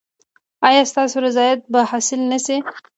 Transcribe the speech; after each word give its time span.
ایا 0.67 0.83
ستاسو 0.91 1.17
رضایت 1.27 1.59
به 1.71 1.79
حاصل 1.89 2.21
نه 2.31 2.37
شي؟ 2.45 2.55